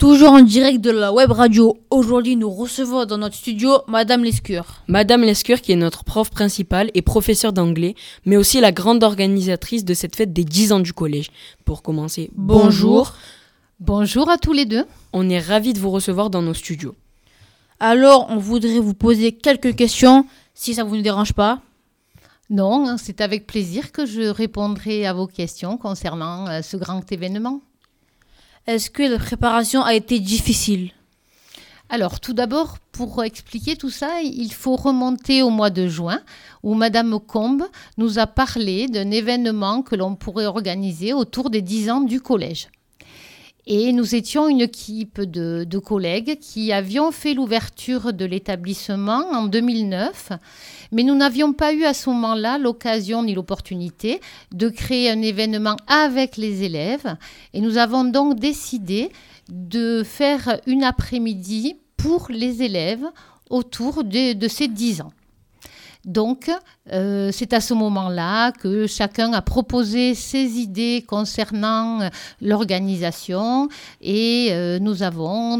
[0.00, 4.64] Toujours en direct de la web radio, aujourd'hui nous recevons dans notre studio Madame Lescure.
[4.88, 9.84] Madame Lescure qui est notre prof principale et professeure d'anglais, mais aussi la grande organisatrice
[9.84, 11.28] de cette fête des 10 ans du collège.
[11.66, 13.12] Pour commencer, bonjour.
[13.78, 14.86] Bonjour à tous les deux.
[15.12, 16.94] On est ravis de vous recevoir dans nos studios.
[17.78, 20.24] Alors, on voudrait vous poser quelques questions,
[20.54, 21.60] si ça vous ne dérange pas.
[22.48, 27.12] Non, hein, c'est avec plaisir que je répondrai à vos questions concernant euh, ce grand
[27.12, 27.60] événement.
[28.66, 30.92] Est-ce que la préparation a été difficile?
[31.88, 36.20] Alors, tout d'abord, pour expliquer tout ça, il faut remonter au mois de juin,
[36.62, 37.64] où Madame Combe
[37.96, 42.68] nous a parlé d'un événement que l'on pourrait organiser autour des 10 ans du collège.
[43.72, 50.32] Et nous étions une équipe de, collègues qui avions fait l'ouverture de l'établissement en 2009,
[50.90, 54.20] mais nous n'avions pas eu à ce moment-là l'occasion ni l'opportunité
[54.50, 57.14] de créer un événement avec les élèves.
[57.54, 59.12] Et nous avons donc décidé
[59.48, 63.06] de faire une après-midi pour les élèves
[63.50, 65.12] autour de, de ces 10 ans.
[66.04, 66.50] Donc,
[66.92, 72.08] euh, c'est à ce moment-là que chacun a proposé ses idées concernant
[72.40, 73.68] l'organisation
[74.00, 75.58] et euh, nous avons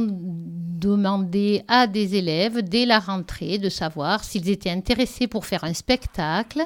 [0.80, 5.74] demandé à des élèves dès la rentrée de savoir s'ils étaient intéressés pour faire un
[5.74, 6.64] spectacle.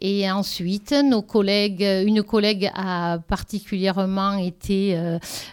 [0.00, 4.96] Et ensuite, nos collègues, une collègue a particulièrement été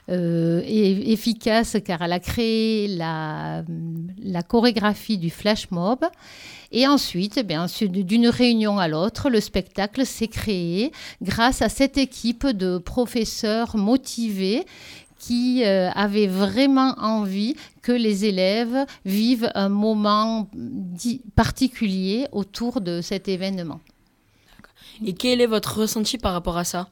[0.08, 3.64] efficace car elle a créé la,
[4.24, 6.06] la chorégraphie du flash mob.
[6.72, 11.98] Et ensuite, eh bien, d'une réunion à l'autre, le spectacle s'est créé grâce à cette
[11.98, 14.66] équipe de professeurs motivés
[15.26, 20.48] qui euh, avaient vraiment envie que les élèves vivent un moment
[21.36, 23.80] particulier autour de cet événement.
[25.04, 26.90] Et quel est votre ressenti par rapport à ça?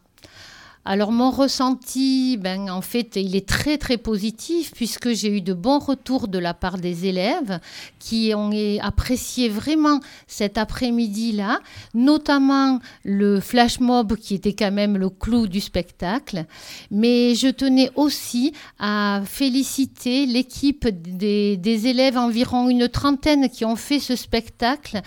[0.85, 5.53] Alors mon ressenti, ben, en fait, il est très très positif puisque j'ai eu de
[5.53, 7.59] bons retours de la part des élèves
[7.99, 11.59] qui ont apprécié vraiment cet après-midi-là,
[11.93, 16.45] notamment le flash mob qui était quand même le clou du spectacle.
[16.91, 23.77] Mais je tenais aussi à féliciter l'équipe des, des élèves, environ une trentaine qui ont
[23.77, 24.99] fait ce spectacle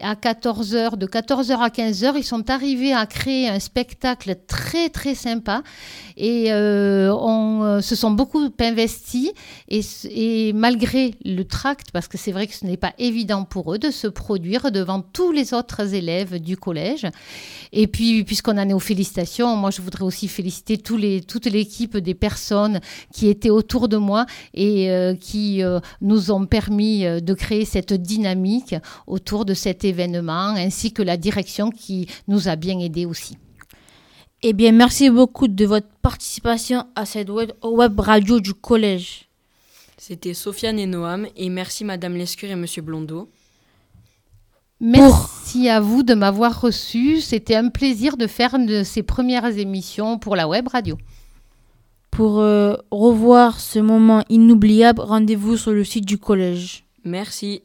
[0.00, 2.14] à 14h, de 14h à 15h.
[2.16, 5.62] Ils sont arrivés à créer un spectacle très très sympa.
[6.16, 9.32] Et euh, on euh, se sont beaucoup investis.
[9.68, 13.78] Et, malgré le tract, parce que c'est vrai que ce n'est pas évident pour eux
[13.78, 17.06] de se produire devant tous les autres élèves du collège.
[17.72, 21.46] Et puis, puisqu'on en est aux félicitations, moi, je voudrais aussi féliciter tous les, toute
[21.46, 22.80] l'équipe des personnes
[23.12, 25.62] qui étaient autour de moi et euh, qui
[26.00, 28.74] nous ont permis de créer cette dynamique
[29.06, 33.36] autour de cet événement, ainsi que la direction qui nous a bien aidés aussi.
[34.44, 39.28] Eh bien, merci beaucoup de votre participation à cette web, radio du collège.
[39.96, 43.28] C'était Sofiane et Noam, et merci Madame Lescure et Monsieur Blondeau.
[44.80, 47.20] Merci à vous de m'avoir reçu.
[47.20, 50.98] C'était un plaisir de faire de ces premières émissions pour la web radio.
[52.10, 56.84] Pour euh, revoir ce moment inoubliable, rendez-vous sur le site du collège.
[57.04, 57.62] Merci.